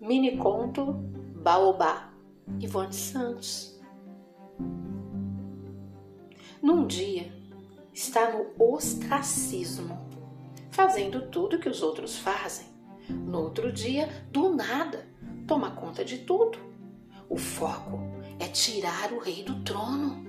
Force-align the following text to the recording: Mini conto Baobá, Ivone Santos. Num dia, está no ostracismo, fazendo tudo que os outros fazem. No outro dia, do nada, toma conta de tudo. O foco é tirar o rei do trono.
Mini 0.00 0.36
conto 0.36 0.92
Baobá, 1.42 2.12
Ivone 2.60 2.92
Santos. 2.92 3.80
Num 6.62 6.86
dia, 6.86 7.32
está 7.92 8.30
no 8.32 8.46
ostracismo, 8.58 9.98
fazendo 10.70 11.28
tudo 11.30 11.58
que 11.58 11.68
os 11.68 11.82
outros 11.82 12.16
fazem. 12.16 12.66
No 13.08 13.42
outro 13.42 13.72
dia, 13.72 14.08
do 14.30 14.54
nada, 14.54 15.04
toma 15.48 15.72
conta 15.72 16.04
de 16.04 16.18
tudo. 16.18 16.58
O 17.28 17.36
foco 17.36 17.98
é 18.38 18.46
tirar 18.46 19.12
o 19.12 19.18
rei 19.18 19.42
do 19.42 19.62
trono. 19.64 20.28